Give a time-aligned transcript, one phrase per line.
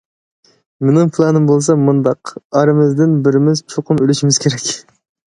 [0.85, 4.71] مېنىڭ پىلانىم بولسا مۇنداق: ئارىمىزدىن بىرىمىز چوقۇم ئۆلۈشىمىز كېرەك.